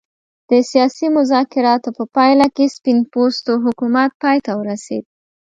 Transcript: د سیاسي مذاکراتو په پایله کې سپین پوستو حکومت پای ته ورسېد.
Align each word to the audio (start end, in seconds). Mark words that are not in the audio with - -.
د 0.49 0.51
سیاسي 0.71 1.07
مذاکراتو 1.17 1.89
په 1.97 2.03
پایله 2.15 2.47
کې 2.55 2.73
سپین 2.75 2.99
پوستو 3.11 3.53
حکومت 3.65 4.11
پای 4.21 4.37
ته 4.45 4.51
ورسېد. 4.59 5.03